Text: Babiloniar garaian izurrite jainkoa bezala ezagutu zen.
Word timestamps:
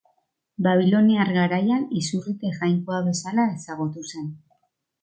Babiloniar 0.67 1.31
garaian 1.35 1.85
izurrite 2.01 2.53
jainkoa 2.59 3.05
bezala 3.11 3.47
ezagutu 3.61 4.09
zen. 4.15 4.31